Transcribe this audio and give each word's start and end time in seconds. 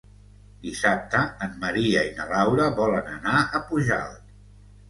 Dissabte 0.61 1.19
en 1.47 1.53
Maria 1.65 2.03
i 2.13 2.15
na 2.21 2.25
Laura 2.31 2.65
volen 2.81 3.15
anar 3.19 3.37
a 3.43 3.63
Pujalt. 3.71 4.37